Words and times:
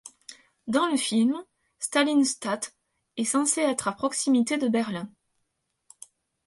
Dans 0.65 0.87
le 0.87 0.97
film, 0.97 1.35
Stalinstadt 1.77 2.71
est 3.17 3.23
censée 3.23 3.61
être 3.61 3.87
à 3.87 3.91
proximité 3.91 4.57
de 4.57 4.67
Berlin. 4.67 5.07